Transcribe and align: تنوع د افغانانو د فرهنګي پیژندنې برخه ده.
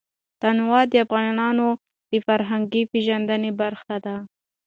تنوع 0.41 0.81
د 0.91 0.93
افغانانو 1.05 1.67
د 2.11 2.13
فرهنګي 2.25 2.83
پیژندنې 2.91 3.51
برخه 3.61 3.95
ده. 4.05 4.15